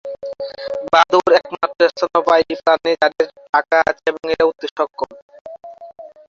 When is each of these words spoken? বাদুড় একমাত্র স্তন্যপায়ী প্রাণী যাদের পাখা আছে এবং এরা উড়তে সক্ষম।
বাদুড় 0.91 1.31
একমাত্র 1.39 1.79
স্তন্যপায়ী 1.91 2.53
প্রাণী 2.59 2.91
যাদের 3.01 3.27
পাখা 3.51 3.77
আছে 3.89 4.03
এবং 4.09 4.23
এরা 4.33 4.43
উড়তে 4.47 4.67
সক্ষম। 4.69 5.11